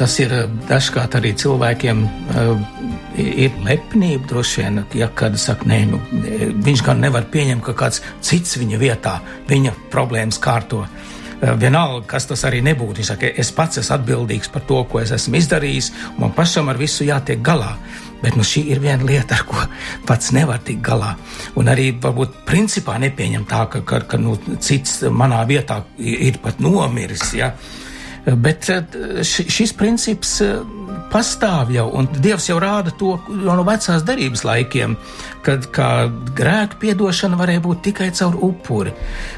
[0.00, 2.04] Tas ir eh, dažkārt arī cilvēkiem.
[2.30, 2.66] Uh,
[3.20, 5.98] ir lepnība, droši vien, ja kāda saka, nē, nu,
[6.64, 9.16] viņš gan nevar pieņemt, ka kāds cits viņa vietā
[9.50, 10.84] viņa problēmas kārto.
[11.40, 13.00] Vienalga, kas tas arī nebūtu.
[13.00, 16.70] Viņš saka, es pats esmu atbildīgs par to, ko es esmu izdarījis, un man pašam
[16.70, 17.74] ar visu jātiek galā.
[18.20, 19.66] Bet nu, šī ir viena lieta, ar ko
[20.08, 21.14] pats nevar tikt galā.
[21.58, 26.60] Un arī varbūt principā nepieņem tā, ka, ka, ka nu, cits manā vietā ir pat
[26.62, 27.32] nomiris.
[27.40, 27.54] Ja?
[27.56, 27.79] Uh,
[28.24, 28.84] Bet eh,
[29.24, 30.60] šis princips eh,
[31.10, 34.94] pastāv jau, un Dievs jau rāda to jau no vecās derības laikiem,
[35.46, 35.64] kad
[36.36, 38.92] grēka piedošana varēja būt tikai caur upuri.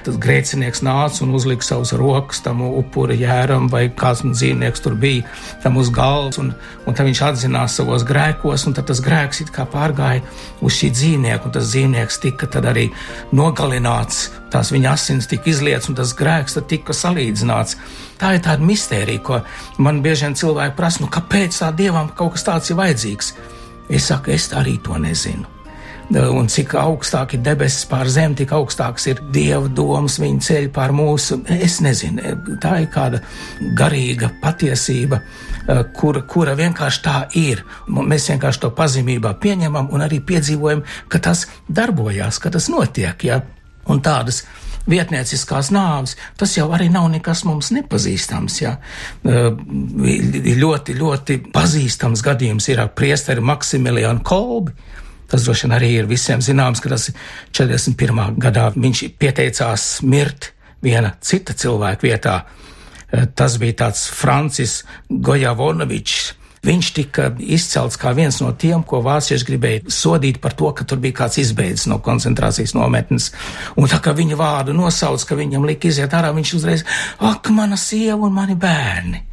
[0.05, 5.25] Tad grēcinieks nāca un uzlika savus rokas tam upura jēram, vai kāds dzīvnieks tur bija
[5.63, 6.53] tam uz galvas, un,
[6.85, 10.25] un tad viņš atzinās savos grēkos, un tad tas grēks it kā pārgāja
[10.61, 12.89] uz šī dzīvnieka, un tas dzīvnieks tika tad arī
[13.33, 17.79] nogalināts, tās viņa asins tika izlietas, un tas grēks tika salīdzināts.
[18.21, 19.41] Tā ir tāda mistērija, ko
[19.83, 23.35] man bieži vien cilvēki prasa, nu kāpēc tā dievam kaut kas tāds ir vajadzīgs?
[23.93, 25.49] Es saku, es arī to nezinu
[26.13, 30.93] un cik augstāk ir debesis pār zemi, tik augstāks ir dieva domas, viņa ceļ pār
[30.97, 31.41] mūsu.
[31.49, 33.23] Es nezinu, tā ir kāda
[33.79, 35.23] garīga patiesība,
[35.97, 37.65] kura, kura vienkārši tā ir.
[37.89, 43.29] Mēs vienkārši to pazemībā pieņemam un arī piedzīvojam, ka tas darbojās, ka tas notiek.
[43.29, 43.43] Ja?
[43.91, 44.43] Un tādas
[44.87, 48.61] vietnieciskās nāves, tas jau arī nav nekas mums nepazīstams.
[48.63, 48.79] Eh,
[50.63, 54.75] ļoti, ļoti pazīstams gadījums ir ar priesteri Maksimilianu Kolbi
[55.33, 57.07] Tas droši vien arī ir visiem zināms, ka tas
[57.57, 58.35] 41.
[58.37, 60.51] gadā viņš pieteicās mirt
[60.85, 62.35] viena cita cilvēka vietā.
[63.33, 66.35] Tas bija tāds Francis Gojavonovičs.
[66.63, 71.01] Viņš tika izcelts kā viens no tiem, ko vācieši gribēja sodīt par to, ka tur
[71.03, 73.33] bija kāds izbeidzis no koncentrācijas nometnes.
[73.75, 76.85] Un tā kā viņa vārdu nosauc, ka viņam lika iziet ārā, viņš uzreiz,
[77.19, 79.25] ak, mana sieva un mani bērni.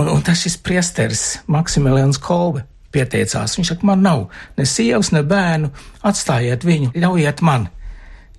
[0.00, 3.58] Un, un tas šis priesteris Maksimilians Kolbe pieteicās.
[3.58, 4.26] Viņš saka, man nav
[4.58, 5.70] ne sievas, ne bērnu,
[6.06, 7.68] atstājiet viņu, ļaujiet man.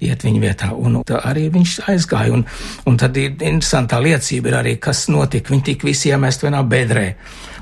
[0.02, 0.68] iet viņa vietā.
[0.76, 2.34] Un arī viņš aizgāja.
[2.36, 2.44] Un,
[2.86, 5.54] un tad ir interesantā liecība, ir arī, kas notika.
[5.54, 7.06] Viņi tika visi iemest vienā bedrē,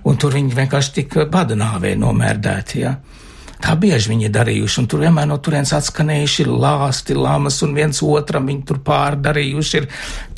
[0.08, 2.82] un tur viņi vienkārši tika bada nāvē nomērdēti.
[2.84, 2.98] Ja?
[3.64, 8.02] Tā bieži viņi ir darījuši, un tur vienmēr no turienes atskanējuši lāsti, lamas, un viens
[8.04, 9.80] otram viņi tur pārdarījuši.
[9.80, 9.88] Ir.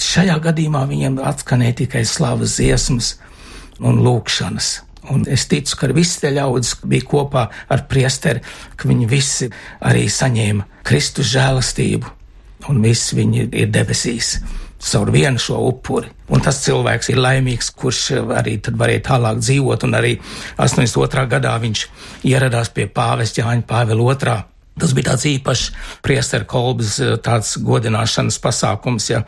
[0.06, 3.16] Šajā gadījumā viņiem atskanēja tikai slavas dziesmas
[3.82, 4.74] un lūkšanas.
[5.14, 8.42] Un es ticu, ka visi tie ļaudis bija kopā ar priesteri,
[8.78, 9.50] ka viņi visi
[9.86, 12.14] arī saņēma Kristus žēlastību,
[12.70, 14.36] un visi viņi ir debesīs
[14.80, 16.10] caur vienu šo upuri.
[16.34, 18.02] Un tas cilvēks ir laimīgs, kurš
[18.38, 20.16] arī tad varēja tālāk dzīvot, un arī
[20.58, 21.28] 82.
[21.32, 21.86] gadā viņš
[22.26, 25.70] ieradās pie pāvesta Jāņa Pāvila II Tas bija tāds īpašs
[26.04, 29.22] priesteru kolbas eh, tāds godināšanas pasākums, ja,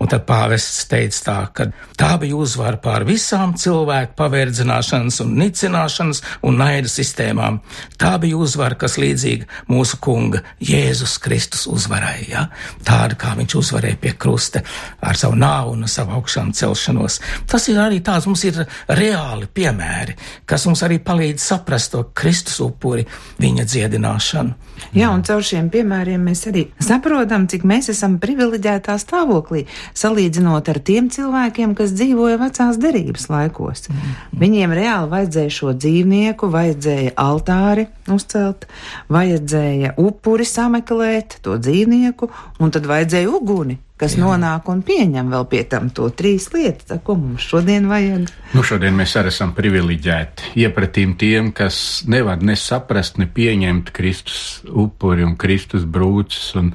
[0.00, 1.66] un tad pāvests teica tā, ka
[2.00, 7.60] tā bija uzvara pār visām cilvēku pavērdzināšanas un nicināšanas un naida sistēmām.
[8.00, 12.46] Tā bija uzvara, kas līdzīga mūsu kunga Jēzus Kristus uzvarai, ja,
[12.88, 14.64] tāda, kā viņš uzvarēja pie krusta
[15.04, 17.20] ar savu nāvu un savu augšām celšanos.
[17.50, 20.16] Tas ir arī tāds, mums ir reāli piemēri,
[20.48, 23.04] kas mums arī palīdz saprast to Kristus upuri,
[23.44, 24.64] viņa dziedināšanu.
[24.94, 29.64] Jā, un caur šiem piemēriem mēs arī saprotam, cik mēs esam privileģētā stāvoklī,
[29.98, 33.88] salīdzinot ar tiem cilvēkiem, kas dzīvoja vecās derības laikos.
[33.90, 34.12] Mm.
[34.44, 38.68] Viņiem reāli vajadzēja šo dzīvnieku, vajadzēja altāri uzcelt,
[39.10, 42.30] vajadzēja upuri sameklēt to dzīvnieku,
[42.62, 44.24] un tad vajadzēja uguni kas Jā.
[44.24, 48.26] nonāk un pieņem vēl pie tam to trīs lietas, tā, ko mums šodien vajag.
[48.56, 51.76] Nu, šodien mēs arī esam privileģēti iepratīm tiem, kas
[52.10, 56.72] nevar ne saprast, ne pieņemt Kristus upuri un Kristus brūces un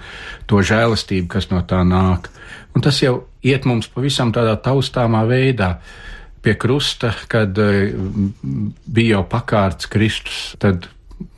[0.48, 2.32] to žēlastību, kas no tā nāk.
[2.76, 5.76] Un tas jau iet mums pavisam tādā taustāmā veidā.
[6.40, 7.92] Pie krusta, kad uh,
[8.88, 10.88] bija jau pakārts Kristus, tad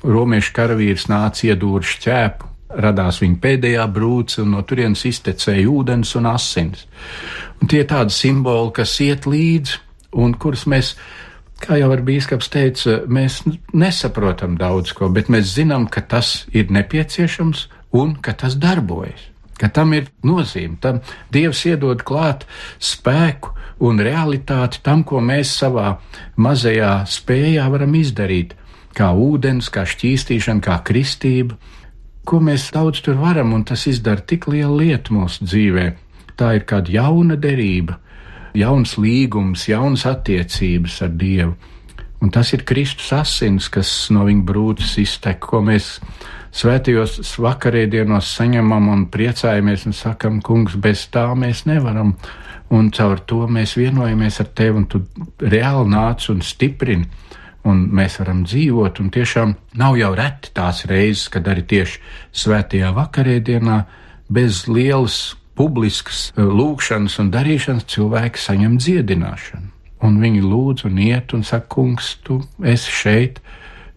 [0.05, 6.29] romiešu karavīrs nāca iedūri šķēpu radās viņa pēdējā brūce, un no turienes iztecēja ūdens un
[6.31, 6.85] asins.
[7.61, 9.79] Un tie ir tādi simboli, kas iet līdzi,
[10.21, 10.93] un kurus mēs,
[11.61, 13.41] kā jau ar bīskaps teica, mēs
[13.73, 19.29] nesaprotam daudz ko, bet mēs zinām, ka tas ir nepieciešams un ka tas darbojas.
[19.61, 22.47] Ka tam ir nozīme, tam Dievs iedod klāt
[22.81, 23.51] spēku
[23.85, 25.99] un realitāti tam, ko mēs savā
[26.41, 28.55] mazajā spējā varam izdarīt,
[28.97, 31.59] kā ūdens, kā šķīstīšana, kā kristība
[32.25, 35.85] ko mēs daudz tur varam, un tas izdara tik lielu lietu mūsu dzīvē.
[36.37, 37.97] Tā ir kāda jauna derība,
[38.57, 41.55] jauns līgums, jauns attiecības ar Dievu.
[42.21, 45.95] Un tas ir Kristus asins, kas no viņa brūces iztek, ko mēs
[46.53, 52.13] svētajos vakarēdienos saņemam un priecājamies un sakam, kungs, bez tā mēs nevaram.
[52.71, 55.01] Un caur to mēs vienojamies ar tevi, un tu
[55.41, 57.09] reāli nāc un stiprini
[57.67, 59.01] un mēs varam dzīvot.
[59.03, 62.01] Un tiešām nav jau reti tās reizes, kad arī tieši
[62.43, 63.77] svētajā vakarēdienā
[64.31, 69.71] bez lielas publiskas eh, lūgšanas un darīšanas cilvēki saņem dziedināšanu.
[70.01, 73.41] Un viņi lūdz un iet un saka, kungs, tu esi šeit,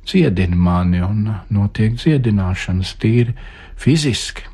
[0.05, 3.33] dziedini mani, un notiek dziedināšanas tīri
[3.81, 4.45] fiziski,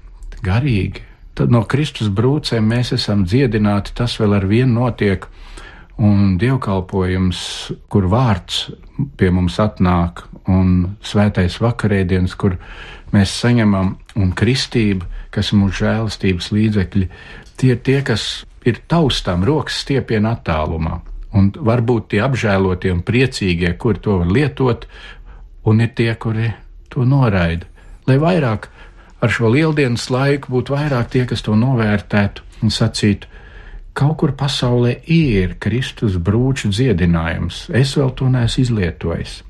[0.46, 1.03] garīgi.
[1.35, 5.27] Tad no Kristus brūcēm mēs esam dziedināti, tas vēl ar vienu notiek
[6.01, 7.40] un dievkalpojums,
[7.90, 8.68] kur vārds
[9.17, 12.57] pie mums atnāk, un svētais vakarēdienas, kur
[13.15, 17.09] mēs saņemam, un kristība, kas ir mūsu žēlastības līdzekļi,
[17.61, 21.01] tie ir tie, kas ir taustām rokas stiepienā attālumā.
[21.37, 24.87] Un varbūt tie apžēlotie un priecīgie, kuri to var lietot,
[25.71, 26.51] un ir tie, kuri
[26.91, 27.69] to noraida.
[28.09, 28.67] Lai vairāk
[29.23, 33.29] ar šo lieldienas laiku būtu vairāk tie, kas to novērtētu un sacītu,
[33.92, 39.40] Kaut kur pasaulē ir Kristus brūču dziedinājums, es vēl to neesmu izlietojis.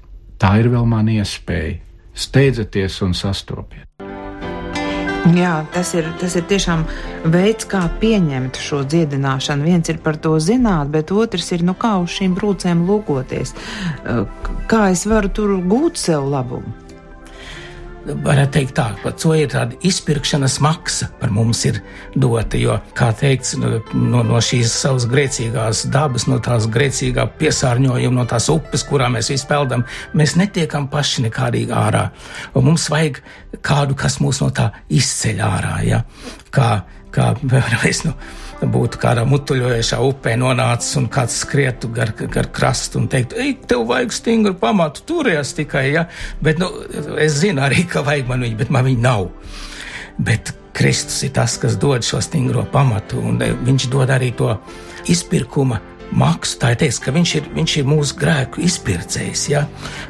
[0.41, 1.77] Tā ir vēl mana iespēja.
[2.17, 3.87] Steidzieties un sastopiet!
[5.37, 6.87] Jā, tas ir, tas ir tiešām
[7.29, 9.67] veids, kā pieņemt šo dziedināšanu.
[9.69, 13.53] Viens ir par to zināt, bet otrs ir, nu, kā uz šīm brūcēm lūkoties.
[14.71, 16.73] Kā es varu tur gūt sev labumu?
[18.07, 21.81] Varētu teikt tā, ka to ir tāda izpirkšanas maksa par mums ir
[22.17, 28.27] dota, jo, kā teikts, no, no šīs savas grēcīgās dabas, no tās grēcīgā piesārņojuma, no
[28.31, 29.85] tās upes, kurā mēs visi peldam,
[30.17, 32.09] mēs netiekam paši nekādīgi ārā.
[32.55, 33.21] Un mums vajag
[33.67, 36.05] kādu, kas mūs no tā izceļ ārā, ja?
[36.55, 36.71] kā,
[37.15, 38.17] kā, vēlreiz, nu,
[38.61, 43.87] būtu kādā mutuļojošā upē nonācis un kāds skrietu gar, gar krastu un teiktu, ej, tev
[43.89, 46.07] vajag stingru pamatu, turies tikai, ja,
[46.45, 46.69] bet, nu,
[47.21, 49.29] es zinu arī, ka vajag man viņu, bet man viņa nav.
[50.21, 54.53] Bet Kristus ir tas, kas dod šo stingro pamatu, un e, viņš dod arī to
[55.11, 55.81] izpirkuma
[56.17, 56.59] maksu.
[56.61, 59.65] Tā ir teiks, ka viņš ir, viņš ir mūsu grēku izpircējs, ja,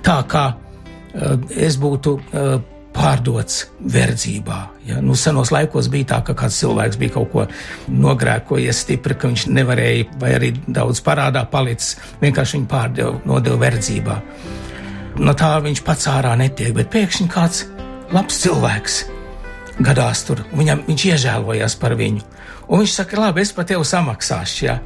[0.06, 2.60] tā kā uh, es būtu uh,
[2.94, 4.58] pārdots verdzībā.
[4.88, 5.00] Ja?
[5.04, 7.46] Nu, senos laikos bija tā, ka kāds cilvēks bija kaut ko
[7.90, 14.18] nogrēkojies stipri, ka viņš nevarēja, vai arī daudz parādā palicis, vienkārši viņu pārdeva, nodeva verdzībā.
[15.20, 17.64] No tā viņš pats ārā netiek, bet pēkšņi kāds
[18.14, 19.00] labs cilvēks
[19.80, 22.26] gadās tur, viņam, viņš iežēlojās par viņu.
[22.70, 24.64] Un viņš saka, labi, es par tevi samaksāšu.
[24.66, 24.78] Ja?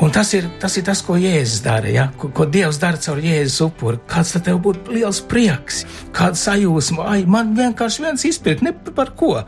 [0.00, 2.10] Un tas ir, tas ir tas, ko Jēzus dara, ja?
[2.20, 4.00] ko, ko Dievs dara caur Jēzus upuri.
[4.10, 5.84] Kāds tad tev būtu liels prieks,
[6.16, 9.38] kāda sajūsma, ai, man vienkārši viens izpirkt, ne par ko.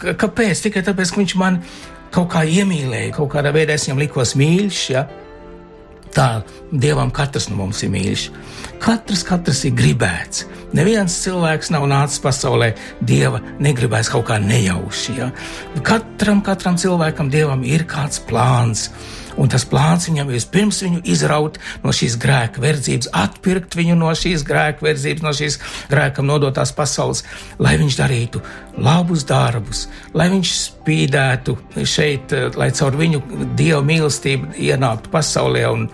[0.00, 0.66] K kāpēc?
[0.66, 1.62] Tikai tāpēc, ka viņš man
[2.14, 4.82] kaut kā iemīlēja, kaut kādā veidā es viņam likos mīļš.
[4.92, 5.06] Ja?
[6.14, 6.28] Tā
[6.70, 8.28] Dievam katrs no mums ir mīļš.
[8.84, 10.44] Katrs, katrs ir gribēts.
[10.76, 15.16] Neviens cilvēks nav nācis pasaulē, Dieva negribēs kaut kā nejauši.
[15.18, 15.32] Ja?
[15.86, 18.90] Katram, katram cilvēkam, Dievam ir kāds plāns.
[19.40, 24.12] Un tas plāns viņam ir pirms viņu izraut no šīs grēka verdzības, atpirkt viņu no
[24.14, 25.58] šīs grēka verdzības, no šīs
[25.90, 27.24] grēkam nodotās pasaules,
[27.58, 28.42] lai viņš darītu
[28.84, 33.22] labus darbus, lai viņš spīdētu šeit, lai caur viņu
[33.58, 35.66] dievu mīlestību ienāktu pasaulē.
[35.72, 35.88] Un,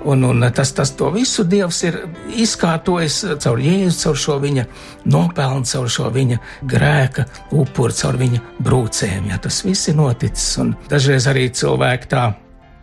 [0.00, 1.98] Un, un tas, tas visu Dievs ir
[2.40, 4.64] izkārtojis caur Jēzu, caur šo viņa
[5.12, 9.28] nopelnu, caur šo viņa grēka upuri, caur viņa brūcēm.
[9.28, 10.54] Ja, tas viss ir noticis.
[10.62, 12.30] Un dažreiz arī cilvēki tā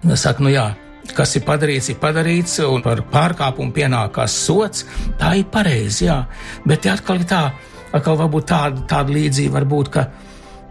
[0.05, 0.67] Saka, nu jā,
[1.17, 4.85] kas ir padarīts, ir padarīts, un par pārkāpumu pienākās sots.
[5.19, 6.21] Tā ir pareizi, jā.
[6.67, 7.41] Bet ja atkal ir tā,
[7.91, 10.05] atkal varbūt tāda, tāda līdzība var būt, ka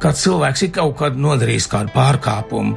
[0.03, 2.77] kāds cilvēks ir kaut kad nodarījis kādu pārkāpumu.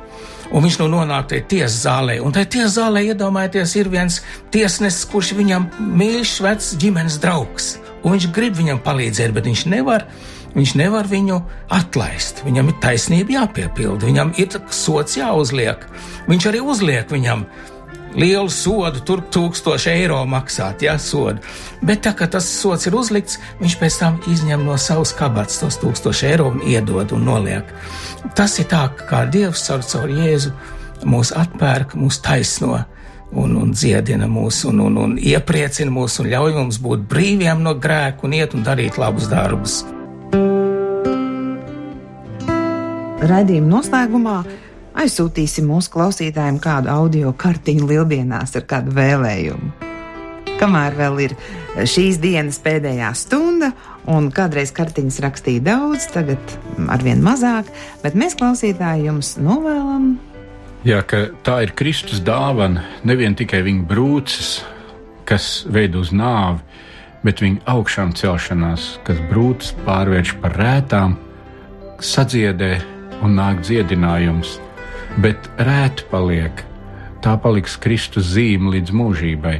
[0.49, 4.17] Un viņš nu nonāk tajā tiesas zālē, un tajā tiesas zālē iedomājieties, ir viens
[4.53, 5.67] tiesnesis, kurš viņam
[5.99, 7.75] mīļš, vecs ģimenes draugs.
[8.01, 10.07] Un viņš grib viņam palīdzēt, bet viņš nevar
[10.55, 11.41] Viņš nevar viņu
[11.73, 12.43] atlaist.
[12.45, 15.83] Viņam ir taisnība jāpiepilda, viņam ir sots jāuzliek.
[16.29, 17.45] Viņš arī uzliek viņam
[18.17, 21.43] lielu sodu, tur tūkstoši eiro maksāt, jā, sodu.
[21.85, 25.79] Bet tā kā tas sots ir uzlikts, viņš pēc tam izņem no savas kabatas tos
[25.81, 27.69] tūkstoši eiro un iedod un noliek.
[28.35, 30.53] Tas ir tā, kā Dievs caur, caur Jēzu
[31.05, 32.85] mūs atpērk, mūs taisno.
[33.29, 37.75] Un, un dziedina mūs, un, un, un iepriecina mūs, un ļauj mums būt brīviem no
[37.77, 39.83] grēka, un iet un darīt labus darbus.
[43.19, 44.33] Radījuma noslēgumā
[45.03, 49.71] aizsūtīsim mūsu klausītājiem kādu audio kartiņu lieldienās ar kādu vēlējumu.
[50.59, 51.33] Kamēr vēl ir
[51.83, 53.73] šīs dienas pēdējā stunda,
[54.07, 56.53] un kādreiz kartiņas rakstīja daudz, tagad
[56.87, 57.67] arvien mazāk,
[58.03, 60.13] bet mēs klausītāji jums novēlam.
[60.87, 61.01] Jā,
[61.43, 64.53] tā ir Kristus dāvana, nevien tikai viņa brūces,
[65.27, 66.63] kas veido uz nāvi,
[67.27, 71.17] bet viņa augšām celšanās, kas brūces pārvērš par rētām,
[71.99, 72.71] sadziedē
[73.25, 74.57] un nāk dziedinājums,
[75.23, 76.65] bet rēti paliek.
[77.23, 79.57] Tā paliks Kristus zīme līdz mūžībai.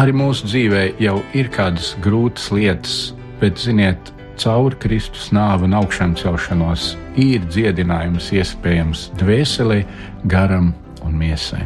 [0.00, 2.96] Arī mūsu dzīvē jau ir kādas grūtas lietas,
[3.40, 9.82] bet, ziniet, caur Kristus nāvi un augšām celšanos ir dziedinājums iespējams dvēselē,
[10.30, 10.72] garam
[11.04, 11.64] un miesai.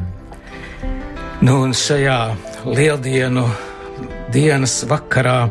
[1.45, 2.19] Nu, un šajā
[2.65, 3.45] lieldienu
[4.33, 5.51] dienas vakarā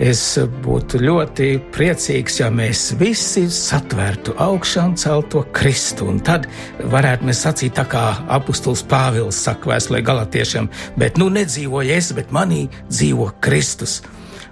[0.00, 0.20] Es
[0.64, 6.06] būtu ļoti priecīgs, ja mēs visi satvērtu augšām celto Kristu.
[6.08, 6.46] Un tad
[6.88, 12.32] varētu mēs sacīt, tā kā apustulis Pāvils saka vēstulē galotiešiem, bet nu nedzīvoju es, bet
[12.32, 13.98] manī dzīvo Kristus.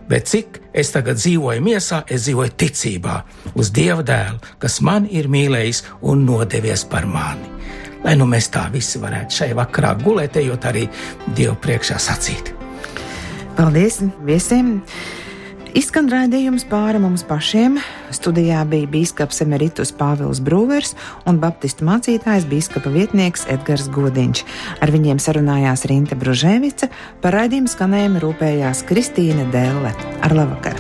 [0.09, 3.17] Bet cik es tagad dzīvoju miesā, es dzīvoju ticībā
[3.57, 5.81] uz Dieva dēlu, kas man ir mīlējis
[6.13, 7.49] un nodevies par mani.
[8.05, 10.85] Lai nu mēs tā visi varētu šai vakarā gulēt, ejot arī
[11.33, 12.53] Dievu priekšā sacīt.
[13.57, 14.77] Paldies viesiem!
[15.77, 17.77] Izskan raidījums pāri mums pašiem.
[18.15, 20.95] Studijā bija biskups Emeritus Pāvils Brūvers
[21.29, 24.45] un baptistu mācītājs biskupa vietnieks Edgars Godiņš.
[24.81, 26.89] Ar viņiem sarunājās Rinte Bružēvica,
[27.25, 29.93] par raidījumu skanējumu rūpējās Kristīna Dēlle.
[30.25, 30.77] Ar labvakar!